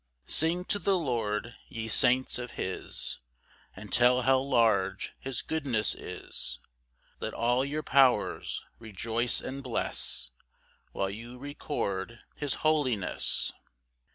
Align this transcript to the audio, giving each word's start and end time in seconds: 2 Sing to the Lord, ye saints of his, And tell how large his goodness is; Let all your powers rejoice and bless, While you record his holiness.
2 0.25 0.31
Sing 0.31 0.65
to 0.65 0.79
the 0.79 0.97
Lord, 0.97 1.53
ye 1.69 1.87
saints 1.87 2.39
of 2.39 2.53
his, 2.53 3.19
And 3.75 3.93
tell 3.93 4.23
how 4.23 4.39
large 4.39 5.13
his 5.19 5.43
goodness 5.43 5.93
is; 5.93 6.57
Let 7.19 7.35
all 7.35 7.63
your 7.63 7.83
powers 7.83 8.65
rejoice 8.79 9.41
and 9.41 9.61
bless, 9.61 10.31
While 10.91 11.11
you 11.11 11.37
record 11.37 12.17
his 12.35 12.55
holiness. 12.65 13.51